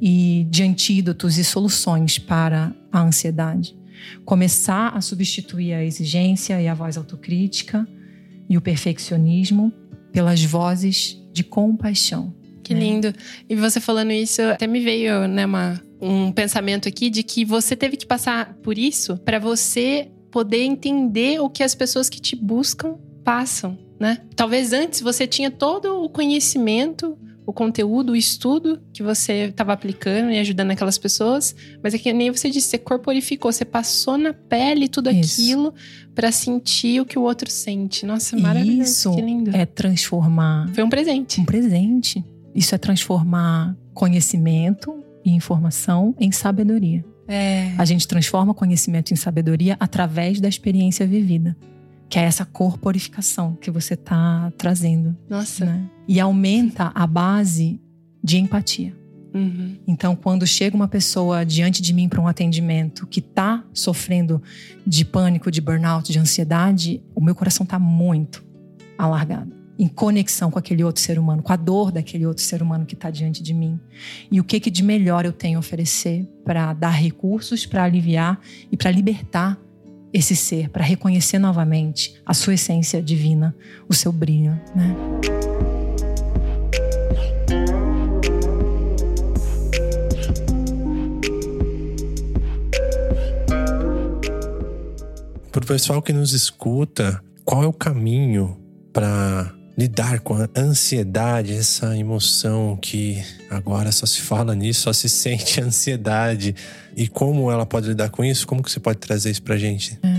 [0.00, 3.76] e de antídotos e soluções para a ansiedade.
[4.24, 7.86] Começar a substituir a exigência e a voz autocrítica
[8.48, 9.72] e o perfeccionismo
[10.12, 12.37] pelas vozes de compaixão
[12.68, 12.80] que né?
[12.80, 13.12] lindo.
[13.48, 17.74] E você falando isso, até me veio, né, uma, um pensamento aqui de que você
[17.74, 22.36] teve que passar por isso para você poder entender o que as pessoas que te
[22.36, 24.20] buscam passam, né?
[24.36, 30.30] Talvez antes você tinha todo o conhecimento, o conteúdo, o estudo que você estava aplicando
[30.30, 34.34] e ajudando aquelas pessoas, mas é que nem você disse, você corporificou, você passou na
[34.34, 35.40] pele tudo Isso.
[35.40, 35.74] aquilo
[36.14, 38.04] para sentir o que o outro sente.
[38.04, 39.56] Nossa, maravilhoso, Isso que lindo.
[39.56, 40.68] é transformar.
[40.74, 41.40] Foi um presente.
[41.40, 42.22] Um presente.
[42.54, 47.04] Isso é transformar conhecimento e informação em sabedoria.
[47.26, 47.74] É.
[47.76, 51.56] A gente transforma conhecimento em sabedoria através da experiência vivida,
[52.08, 55.16] que é essa corporificação que você está trazendo.
[55.28, 55.66] Nossa.
[55.66, 55.84] Né?
[56.06, 57.80] E aumenta a base
[58.24, 58.96] de empatia.
[59.34, 59.76] Uhum.
[59.86, 64.42] Então, quando chega uma pessoa diante de mim para um atendimento que está sofrendo
[64.86, 68.42] de pânico, de burnout, de ansiedade, o meu coração está muito
[68.96, 72.84] alargado em conexão com aquele outro ser humano, com a dor daquele outro ser humano
[72.84, 73.78] que está diante de mim.
[74.30, 78.40] E o que, que de melhor eu tenho a oferecer para dar recursos, para aliviar
[78.72, 79.58] e para libertar
[80.12, 83.54] esse ser, para reconhecer novamente a sua essência divina,
[83.88, 84.96] o seu brilho, né?
[95.52, 98.56] Para o pessoal que nos escuta, qual é o caminho
[98.92, 105.06] para lidar com a ansiedade, essa emoção que agora só se fala nisso, só se
[105.08, 106.52] sente ansiedade.
[106.96, 108.44] E como ela pode lidar com isso?
[108.44, 109.96] Como que você pode trazer isso pra gente?
[110.02, 110.18] É.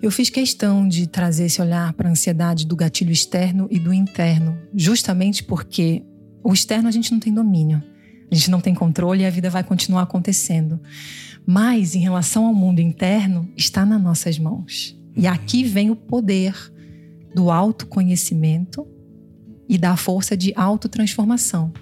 [0.00, 3.92] Eu fiz questão de trazer esse olhar para a ansiedade do gatilho externo e do
[3.92, 6.04] interno, justamente porque
[6.44, 7.82] o externo a gente não tem domínio.
[8.30, 10.80] A gente não tem controle e a vida vai continuar acontecendo.
[11.44, 14.96] Mas em relação ao mundo interno, está nas nossas mãos.
[15.16, 16.54] E aqui vem o poder
[17.34, 18.86] do autoconhecimento
[19.68, 21.72] e da força de autotransformação.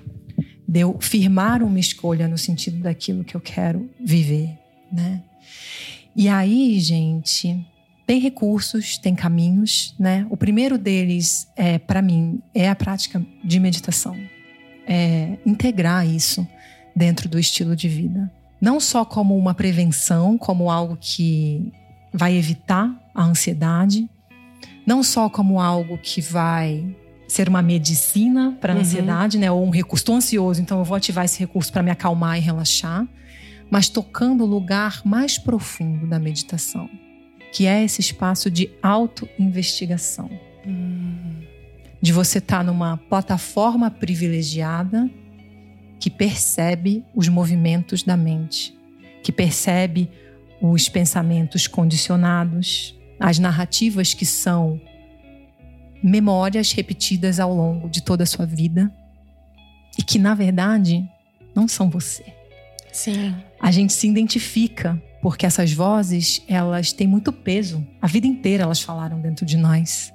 [0.66, 4.56] De eu firmar uma escolha no sentido daquilo que eu quero viver,
[4.92, 5.22] né?
[6.14, 7.66] E aí, gente,
[8.06, 10.26] tem recursos, tem caminhos, né?
[10.30, 14.16] O primeiro deles, é, para mim, é a prática de meditação.
[14.86, 16.46] É integrar isso
[16.94, 18.30] dentro do estilo de vida.
[18.60, 21.72] Não só como uma prevenção, como algo que
[22.12, 24.08] vai evitar a ansiedade,
[24.84, 26.84] não só como algo que vai
[27.30, 28.82] ser uma medicina para a Uhum.
[28.82, 30.02] ansiedade, né, ou um recurso.
[30.02, 33.06] Estou ansioso, então eu vou ativar esse recurso para me acalmar e relaxar,
[33.70, 36.90] mas tocando o lugar mais profundo da meditação,
[37.52, 40.28] que é esse espaço de auto-investigação
[42.02, 45.08] de você estar numa plataforma privilegiada
[45.98, 48.74] que percebe os movimentos da mente,
[49.22, 50.10] que percebe
[50.60, 54.80] os pensamentos condicionados, as narrativas que são
[56.02, 58.92] memórias repetidas ao longo de toda a sua vida
[59.98, 61.08] e que, na verdade,
[61.54, 62.24] não são você.
[62.92, 63.36] Sim.
[63.60, 67.86] a gente se identifica porque essas vozes elas têm muito peso.
[68.02, 70.12] A vida inteira elas falaram dentro de nós.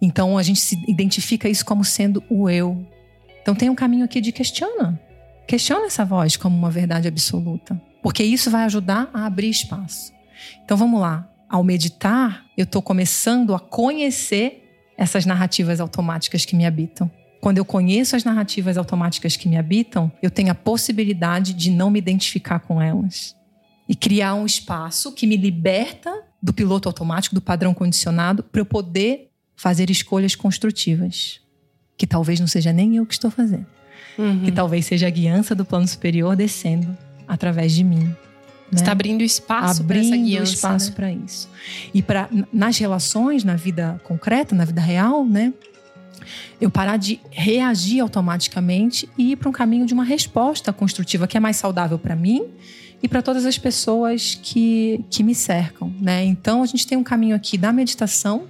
[0.00, 2.86] Então a gente se identifica isso como sendo o eu.
[3.42, 5.00] Então tem um caminho aqui de questiona.
[5.48, 10.12] Questiona essa voz como uma verdade absoluta porque isso vai ajudar a abrir espaço.
[10.64, 11.28] Então vamos lá.
[11.48, 14.65] Ao meditar eu estou começando a conhecer
[14.96, 20.10] essas narrativas automáticas que me habitam quando eu conheço as narrativas automáticas que me habitam,
[20.22, 23.36] eu tenho a possibilidade de não me identificar com elas
[23.88, 28.66] e criar um espaço que me liberta do piloto automático, do padrão condicionado, para eu
[28.66, 31.40] poder fazer escolhas construtivas.
[31.96, 33.66] Que talvez não seja nem eu que estou fazendo,
[34.18, 34.44] Uhum.
[34.44, 36.96] que talvez seja a guiança do plano superior descendo
[37.28, 38.14] através de mim.
[38.70, 38.80] Né?
[38.80, 40.54] Está abrindo espaço para essa abrindo guiança.
[40.54, 40.96] espaço né?
[40.96, 41.48] para isso.
[41.94, 45.52] E para nas relações, na vida concreta, na vida real, né?
[46.60, 51.36] Eu parar de reagir automaticamente e ir para um caminho de uma resposta construtiva que
[51.36, 52.44] é mais saudável para mim
[53.02, 56.24] e para todas as pessoas que, que me cercam, né?
[56.24, 58.46] Então a gente tem um caminho aqui da meditação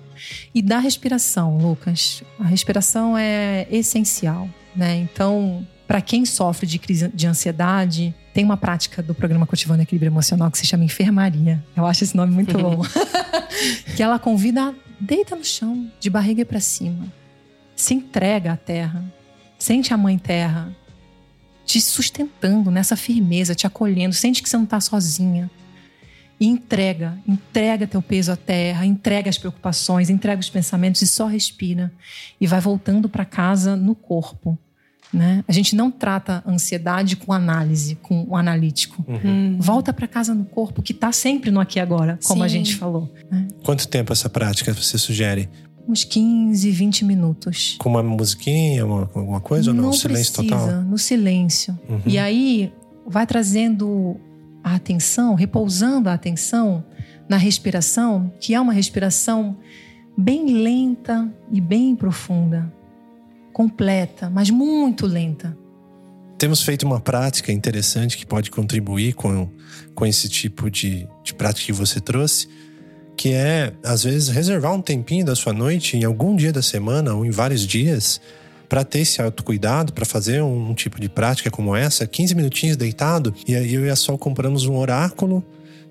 [0.54, 2.22] e da respiração, Lucas.
[2.38, 4.96] A respiração é essencial, né?
[4.96, 10.10] Então, para quem sofre de crise de ansiedade, tem uma prática do programa Cultivando Equilíbrio
[10.10, 11.64] Emocional que se chama enfermaria.
[11.74, 12.82] Eu acho esse nome muito bom.
[13.96, 17.10] que ela convida a deita no chão, de barriga para cima.
[17.74, 19.02] Se entrega à terra.
[19.58, 20.70] Sente a mãe terra
[21.64, 25.50] te sustentando nessa firmeza, te acolhendo, sente que você não está sozinha.
[26.38, 31.24] E entrega, entrega teu peso à terra, entrega as preocupações, entrega os pensamentos e só
[31.26, 31.90] respira.
[32.38, 34.58] E vai voltando para casa no corpo.
[35.12, 35.44] Né?
[35.46, 39.04] A gente não trata a ansiedade com análise, com o analítico.
[39.08, 39.56] Hum.
[39.58, 42.58] Volta para casa no corpo, que está sempre no aqui e agora, como a Sim.
[42.58, 43.12] gente falou.
[43.30, 43.46] né?
[43.64, 45.48] Quanto tempo essa prática você sugere?
[45.88, 47.76] Uns 15, 20 minutos.
[47.78, 49.92] Com uma musiquinha, uma, alguma coisa ou não?
[49.92, 50.82] Silêncio precisa, total?
[50.82, 51.78] no silêncio.
[51.88, 52.00] Uhum.
[52.04, 52.72] E aí
[53.06, 54.16] vai trazendo
[54.64, 56.84] a atenção, repousando a atenção
[57.28, 59.56] na respiração, que é uma respiração
[60.18, 62.72] bem lenta e bem profunda,
[63.56, 65.56] completa, mas muito lenta.
[66.36, 69.48] Temos feito uma prática interessante que pode contribuir com,
[69.94, 72.50] com esse tipo de, de prática que você trouxe,
[73.16, 77.14] que é, às vezes, reservar um tempinho da sua noite em algum dia da semana
[77.14, 78.20] ou em vários dias
[78.68, 82.76] para ter esse autocuidado, para fazer um, um tipo de prática como essa, 15 minutinhos
[82.76, 83.34] deitado.
[83.48, 85.42] E aí eu e a Sol compramos um oráculo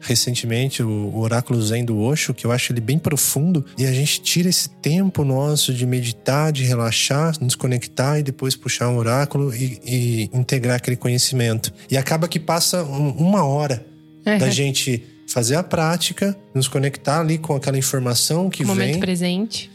[0.06, 4.22] recentemente, o, oráculo Zen do Osho, que eu acho ele bem profundo, e a gente
[4.22, 9.54] tira esse tempo nosso de meditar, de relaxar, nos conectar e depois puxar um oráculo
[9.54, 11.74] e, e integrar aquele conhecimento.
[11.90, 13.86] E acaba que passa um- uma hora
[14.26, 14.38] É.
[14.38, 19.72] da gente fazer a prática, nos conectar ali com aquela informação que Momento vem presente.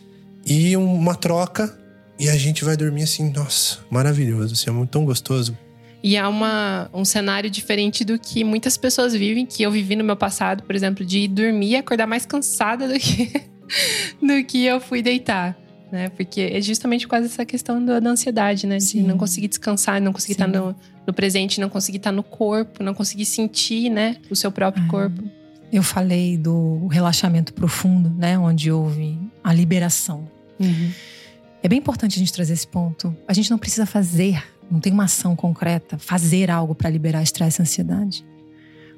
[0.47, 1.77] e uma troca
[2.19, 5.57] e a gente vai dormir assim, nossa, maravilhoso, assim, é muito tão gostoso.
[6.03, 10.05] E é uma, um cenário diferente do que muitas pessoas vivem, que eu vivi no
[10.05, 13.31] meu passado, por exemplo, de dormir e acordar mais cansada do que,
[14.21, 15.57] do que eu fui deitar.
[15.93, 16.09] Né?
[16.11, 18.77] Porque é justamente causa dessa questão da, da ansiedade, né?
[18.79, 19.03] De Sim.
[19.03, 20.45] não conseguir descansar, não conseguir Sim.
[20.45, 20.75] estar no,
[21.07, 24.17] no presente, não conseguir estar no corpo, não conseguir sentir, né?
[24.31, 24.89] O seu próprio É.
[24.89, 25.23] corpo.
[25.73, 30.29] Eu falei do relaxamento profundo, né, onde houve a liberação.
[31.63, 33.15] É bem importante a gente trazer esse ponto.
[33.29, 37.61] A gente não precisa fazer, não tem uma ação concreta, fazer algo para liberar estresse
[37.61, 38.25] e ansiedade.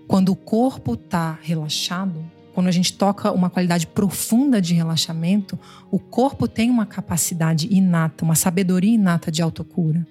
[0.06, 5.58] Quando o corpo está relaxado, quando a gente toca uma qualidade profunda de relaxamento,
[5.90, 10.06] o corpo tem uma capacidade inata, uma sabedoria inata de autocura.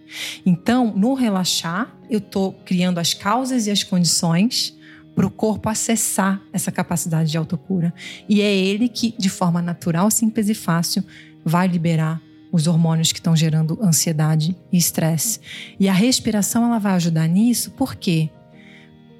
[0.45, 4.75] Então, no relaxar, eu estou criando as causas e as condições
[5.13, 7.93] para o corpo acessar essa capacidade de autocura.
[8.27, 11.03] E é ele que, de forma natural, simples e fácil,
[11.45, 12.21] vai liberar
[12.51, 15.39] os hormônios que estão gerando ansiedade e estresse.
[15.79, 18.29] E a respiração ela vai ajudar nisso, porque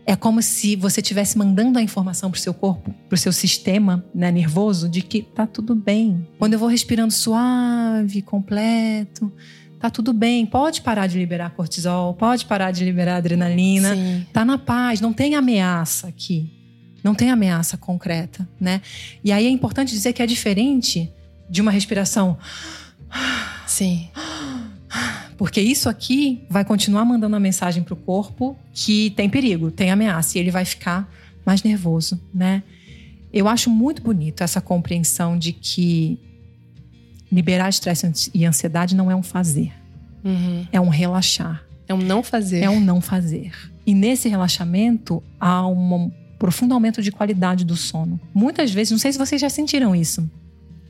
[0.06, 3.32] é como se você estivesse mandando a informação para o seu corpo, para o seu
[3.32, 6.28] sistema né, nervoso, de que tá tudo bem.
[6.38, 9.32] Quando eu vou respirando suave, completo,
[9.80, 10.46] tá tudo bem.
[10.46, 13.96] Pode parar de liberar cortisol, pode parar de liberar adrenalina.
[13.96, 14.26] Sim.
[14.34, 16.52] Tá na paz, não tem ameaça aqui.
[17.04, 18.82] Não tem ameaça concreta, né?
[19.24, 21.12] E aí é importante dizer que é diferente
[21.50, 22.38] de uma respiração.
[23.68, 24.10] Sim.
[25.38, 29.90] Porque isso aqui vai continuar mandando a mensagem para o corpo que tem perigo, tem
[29.90, 31.12] ameaça, e ele vai ficar
[31.46, 32.62] mais nervoso, né?
[33.34, 36.20] Eu acho muito bonito essa compreensão de que
[37.32, 39.72] liberar estresse e ansiedade não é um fazer,
[40.24, 40.68] Uhum.
[40.72, 42.60] é um relaxar, É um não fazer.
[42.60, 43.52] é um não fazer.
[43.86, 48.20] E nesse relaxamento há um profundo aumento de qualidade do sono.
[48.34, 50.30] Muitas vezes, não sei se vocês já sentiram isso.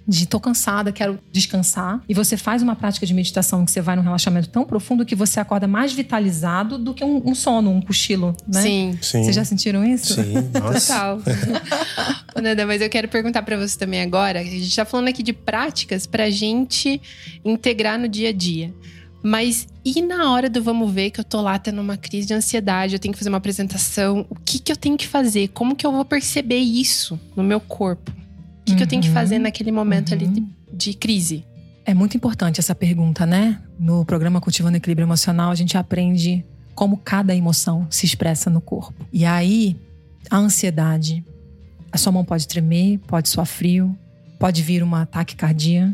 [0.07, 2.01] De tô cansada, quero descansar.
[2.09, 5.15] E você faz uma prática de meditação que você vai num relaxamento tão profundo que
[5.15, 8.61] você acorda mais vitalizado do que um, um sono, um cochilo, né?
[8.61, 8.99] Sim.
[9.01, 9.23] Sim.
[9.23, 10.15] Vocês já sentiram isso?
[10.15, 10.93] Sim, nossa.
[10.93, 11.21] Total.
[12.41, 14.39] Nanda, mas eu quero perguntar pra você também agora.
[14.39, 17.01] A gente tá falando aqui de práticas pra gente
[17.45, 18.73] integrar no dia a dia.
[19.23, 22.33] Mas e na hora do vamos ver que eu tô lá tendo uma crise de
[22.33, 25.49] ansiedade, eu tenho que fazer uma apresentação, o que que eu tenho que fazer?
[25.49, 28.11] Como que eu vou perceber isso no meu corpo?
[28.71, 29.13] O que, que eu tenho que Uhum.
[29.13, 30.33] fazer naquele momento ali Uhum.
[30.33, 31.45] de, de crise?
[31.85, 33.59] É muito importante essa pergunta, né?
[33.79, 39.05] No programa Cultivando Equilíbrio Emocional, a gente aprende como cada emoção se expressa no corpo.
[39.11, 39.75] E aí,
[40.29, 41.23] a ansiedade.
[41.91, 43.97] A sua mão pode tremer, pode suar frio,
[44.39, 45.93] pode vir uma ataque cardíaco,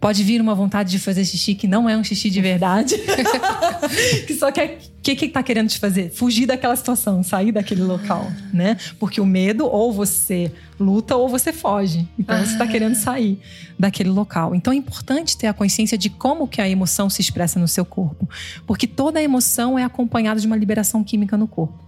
[0.00, 2.94] pode vir uma vontade de fazer xixi que não é um xixi de verdade.
[4.26, 4.78] que só quer.
[5.08, 6.10] O que, que tá querendo te fazer?
[6.10, 8.76] Fugir daquela situação, sair daquele local, né?
[8.98, 12.06] Porque o medo, ou você luta ou você foge.
[12.18, 13.40] Então você tá querendo sair
[13.78, 14.54] daquele local.
[14.54, 17.86] Então é importante ter a consciência de como que a emoção se expressa no seu
[17.86, 18.28] corpo.
[18.66, 21.82] Porque toda emoção é acompanhada de uma liberação química no corpo.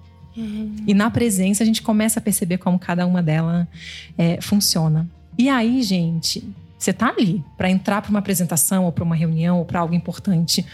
[0.86, 3.66] E na presença a gente começa a perceber como cada uma delas
[4.16, 5.06] é, funciona.
[5.36, 6.42] E aí, gente,
[6.78, 9.92] você tá ali para entrar para uma apresentação ou para uma reunião ou para algo
[9.94, 10.64] importante.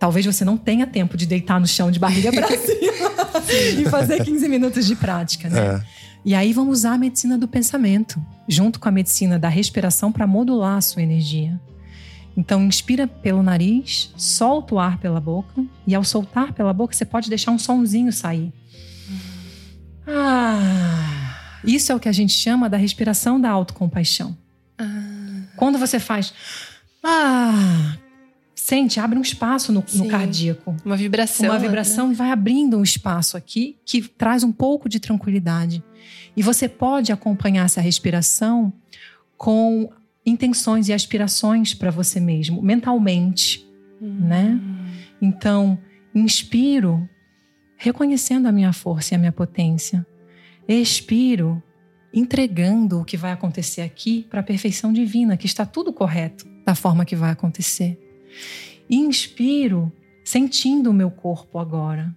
[0.00, 3.12] Talvez você não tenha tempo de deitar no chão de barriga para cima
[3.78, 5.60] e fazer 15 minutos de prática, né?
[5.60, 5.82] É.
[6.24, 10.26] E aí vamos usar a medicina do pensamento, junto com a medicina da respiração para
[10.26, 11.60] modular a sua energia.
[12.36, 17.04] Então, inspira pelo nariz, solta o ar pela boca, e ao soltar pela boca, você
[17.04, 18.52] pode deixar um sonzinho sair.
[20.06, 24.36] Ah, isso é o que a gente chama da respiração da autocompaixão.
[25.56, 26.32] Quando você faz.
[27.04, 27.98] Ah,
[28.70, 31.46] sente, abre um espaço no, no cardíaco Uma vibração.
[31.46, 31.66] uma né?
[31.66, 35.82] vibração e vai abrindo um espaço aqui que traz um pouco de tranquilidade.
[36.36, 38.72] E você pode acompanhar essa respiração
[39.36, 39.90] com
[40.24, 43.68] intenções e aspirações para você mesmo, mentalmente,
[44.00, 44.60] né?
[45.20, 45.76] Então,
[46.14, 47.08] inspiro
[47.76, 50.06] reconhecendo a minha força e a minha potência.
[50.68, 51.60] Expiro
[52.14, 56.76] entregando o que vai acontecer aqui para a perfeição divina, que está tudo correto da
[56.76, 57.98] forma que vai acontecer.
[58.88, 59.92] Inspiro
[60.24, 62.14] sentindo o meu corpo agora.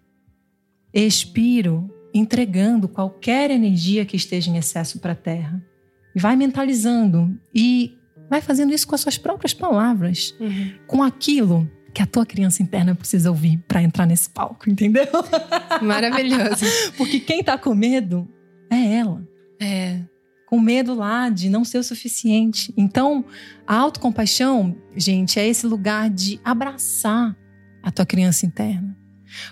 [0.93, 5.63] Expiro, entregando qualquer energia que esteja em excesso para a terra.
[6.15, 7.97] E vai mentalizando e
[8.29, 10.73] vai fazendo isso com as suas próprias palavras, Uhum.
[10.87, 15.05] com aquilo que a tua criança interna precisa ouvir para entrar nesse palco, entendeu?
[15.81, 16.65] Maravilhoso.
[16.97, 18.27] Porque quem tá com medo
[18.71, 19.23] é ela
[19.59, 20.01] É.
[20.53, 22.71] com medo lá de não ser o suficiente.
[22.77, 23.25] Então,
[23.65, 27.35] a autocompaixão, gente, é esse lugar de abraçar
[27.81, 28.95] a tua criança interna.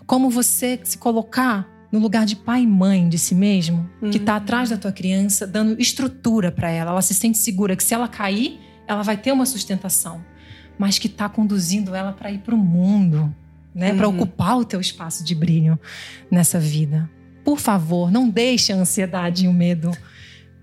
[0.06, 4.26] Como você se colocar no lugar de pai e mãe de si mesmo, que Uhum.
[4.26, 6.92] tá atrás da tua criança, dando estrutura para ela.
[6.92, 10.24] Ela se sente segura que se ela cair, ela vai ter uma sustentação,
[10.78, 13.36] mas que tá conduzindo ela para ir para o mundo,
[13.74, 14.18] né, para Uhum.
[14.18, 15.80] ocupar o teu espaço de brilho
[16.30, 17.10] nessa vida.
[17.44, 19.92] Por favor, não deixe a ansiedade e o medo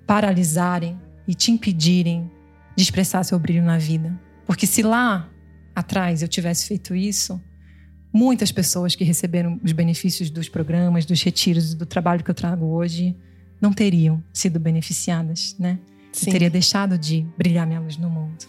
[0.09, 2.31] paralisarem e te impedirem
[2.75, 4.19] de expressar seu brilho na vida.
[4.47, 5.29] Porque se lá
[5.77, 7.39] atrás eu tivesse feito isso,
[8.11, 12.35] muitas pessoas que receberam os benefícios dos programas, dos retiros e do trabalho que eu
[12.35, 13.15] trago hoje
[13.61, 15.79] não teriam sido beneficiadas, né?
[15.85, 16.31] Eu Sim.
[16.31, 18.47] teria deixado de brilhar minha luz no mundo.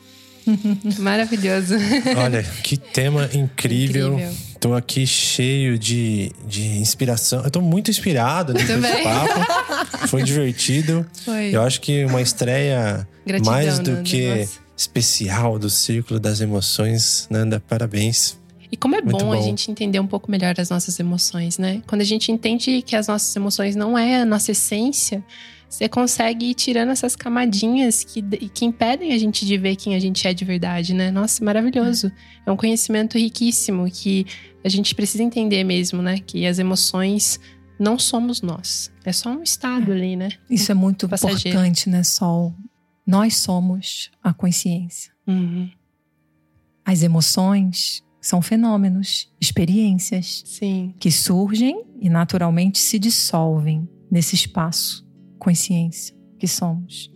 [0.99, 1.75] Maravilhoso.
[2.17, 4.13] Olha, que tema incrível.
[4.13, 4.48] Incrível.
[4.59, 7.43] Tô aqui cheio de, de inspiração.
[7.43, 9.03] Eu tô muito inspirado nesse Também.
[9.03, 10.07] papo.
[10.09, 11.05] Foi divertido.
[11.23, 11.55] Foi.
[11.55, 14.03] Eu acho que uma estreia Gratidão, mais do Nanda.
[14.03, 14.59] que Nossa.
[14.75, 17.25] especial do Círculo das Emoções.
[17.29, 18.37] Nanda, parabéns.
[18.71, 19.41] E como é Muito bom, a bom.
[19.41, 21.81] gente entender um pouco melhor as nossas emoções, né?
[21.87, 25.23] Quando a gente entende que as nossas emoções não é a nossa essência,
[25.69, 29.99] você consegue ir tirando essas camadinhas que, que impedem a gente de ver quem a
[29.99, 31.11] gente é de verdade, né?
[31.11, 32.11] Nossa, maravilhoso.
[32.43, 34.25] É um conhecimento riquíssimo que
[34.63, 36.17] a gente precisa entender mesmo, né?
[36.19, 37.39] Que as emoções
[37.79, 38.91] não somos nós.
[39.05, 40.29] É só um estado ali, né?
[40.49, 41.49] Isso é muito Passageiro.
[41.49, 42.55] importante, né, Sol?
[43.05, 45.13] Nós somos a consciência.
[45.27, 45.69] Uhum.
[46.83, 50.95] As emoções são fenômenos, experiências Sim.
[50.99, 55.07] que surgem e naturalmente se dissolvem nesse espaço
[55.39, 57.11] consciência que somos.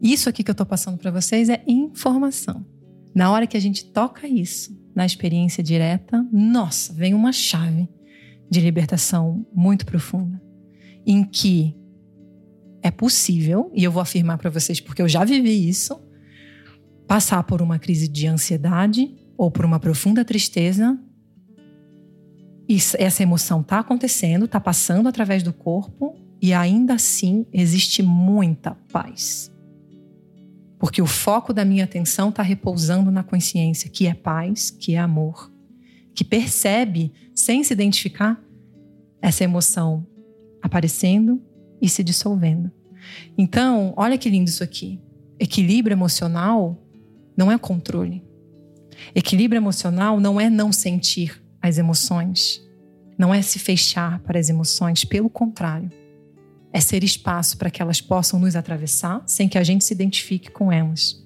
[0.00, 2.66] Isso aqui que eu estou passando para vocês é informação.
[3.14, 7.88] Na hora que a gente toca isso na experiência direta, nossa, vem uma chave
[8.50, 10.40] de libertação muito profunda,
[11.06, 11.74] em que
[12.82, 16.00] é possível, e eu vou afirmar para vocês porque eu já vivi isso,
[17.06, 20.98] passar por uma crise de ansiedade ou por uma profunda tristeza.
[22.68, 28.74] E essa emoção está acontecendo, está passando através do corpo e ainda assim existe muita
[28.92, 29.52] paz.
[30.78, 34.98] Porque o foco da minha atenção está repousando na consciência, que é paz, que é
[34.98, 35.50] amor,
[36.14, 38.40] que percebe, sem se identificar,
[39.20, 40.06] essa emoção
[40.62, 41.42] aparecendo
[41.80, 42.70] e se dissolvendo.
[43.38, 45.00] Então, olha que lindo isso aqui.
[45.38, 46.78] Equilíbrio emocional
[47.36, 48.22] não é controle.
[49.14, 52.62] Equilíbrio emocional não é não sentir as emoções,
[53.18, 55.90] não é se fechar para as emoções, pelo contrário
[56.72, 60.50] é ser espaço para que elas possam nos atravessar sem que a gente se identifique
[60.50, 61.24] com elas.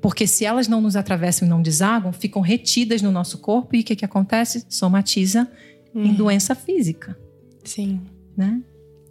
[0.00, 3.80] Porque se elas não nos atravessam e não desagam, ficam retidas no nosso corpo e
[3.80, 4.66] o que, que acontece?
[4.68, 5.50] Somatiza
[5.94, 6.04] hum.
[6.04, 7.18] em doença física.
[7.64, 8.02] Sim.
[8.36, 8.60] Né?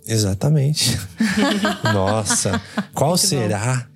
[0.05, 0.97] Exatamente.
[1.93, 2.61] Nossa,
[2.93, 3.92] qual Muito será bom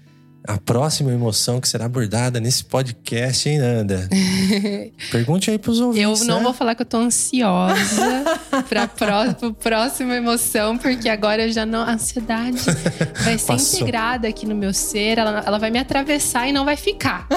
[0.48, 4.08] a próxima emoção que será abordada nesse podcast, hein, Nanda?
[5.12, 6.22] Pergunte aí pros ouvintes.
[6.22, 6.44] Eu não né?
[6.44, 8.24] vou falar que eu tô ansiosa
[8.70, 9.26] pra pró
[9.60, 11.82] próxima emoção, porque agora eu já não.
[11.82, 12.60] A ansiedade
[13.24, 13.80] vai ser Passou.
[13.80, 17.28] integrada aqui no meu ser, ela, ela vai me atravessar e não vai ficar.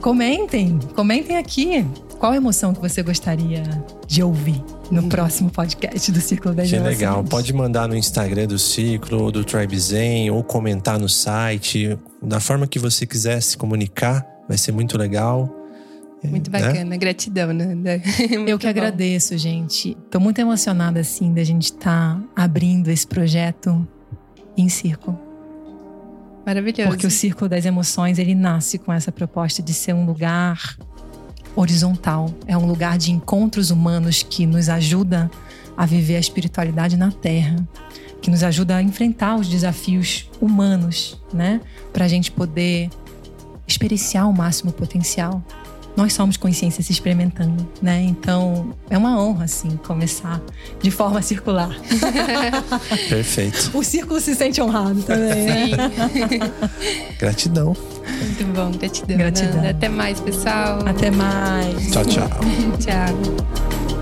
[0.00, 1.84] comentem, comentem aqui.
[2.18, 3.64] Qual emoção que você gostaria
[4.06, 4.62] de ouvir
[4.92, 6.98] no próximo podcast do Círculo das Que Emoções?
[6.98, 7.24] legal.
[7.24, 11.98] Pode mandar no Instagram do Ciclo, ou do Tribe Zen, ou comentar no site.
[12.22, 15.50] Da forma que você quiser se comunicar, vai ser muito legal.
[16.22, 16.60] Muito né?
[16.60, 16.98] bacana, né?
[16.98, 18.02] gratidão, né?
[18.46, 18.70] Eu que bom.
[18.70, 19.96] agradeço, gente.
[20.10, 23.88] Tô muito emocionada, assim, da gente estar tá abrindo esse projeto
[24.56, 25.18] em círculo.
[26.44, 26.90] Maravilhoso.
[26.90, 30.76] Porque o Círculo das Emoções, ele nasce com essa proposta de ser um lugar
[31.54, 32.32] horizontal.
[32.46, 35.30] É um lugar de encontros humanos que nos ajuda
[35.76, 37.56] a viver a espiritualidade na Terra,
[38.20, 41.60] que nos ajuda a enfrentar os desafios humanos, né?
[41.92, 42.90] Para a gente poder
[43.66, 45.42] experienciar o máximo potencial.
[45.96, 48.02] Nós somos consciência se experimentando, né?
[48.02, 50.40] Então é uma honra, assim, começar
[50.80, 51.70] de forma circular.
[53.08, 53.70] Perfeito.
[53.76, 55.44] o círculo se sente honrado também.
[55.44, 55.90] Né?
[56.12, 57.16] Sim.
[57.20, 57.76] Gratidão.
[58.22, 59.16] Muito bom, gratidão.
[59.16, 59.68] Gratidão.
[59.68, 60.80] Até mais, pessoal.
[60.86, 61.90] Até mais.
[61.90, 62.28] Tchau, tchau.
[62.80, 64.01] tchau.